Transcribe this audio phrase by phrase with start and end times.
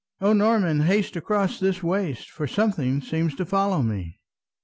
[0.19, 4.17] "O Norman, haste across this waste For something seems to follow me!"